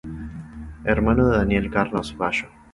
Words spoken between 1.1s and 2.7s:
de Daniel Carlos Bayo.